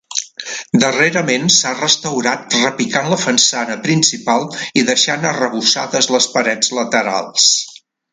[0.83, 4.47] Darrerament s'ha restaurat repicant la façana principal
[4.81, 7.51] i deixant arrebossades les parets laterals.